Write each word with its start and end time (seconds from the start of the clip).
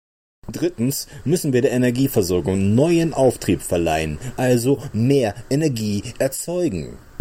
Drittens 0.51 1.05
müssen 1.25 1.53
wir 1.53 1.61
der 1.61 1.73
Energieversorgung 1.73 2.73
neuen 2.73 3.13
Auftrieb 3.13 3.61
verleihen, 3.61 4.17
also 4.35 4.81
mehr 4.93 5.35
Energie 5.51 6.01
erzeugen. 6.17 6.97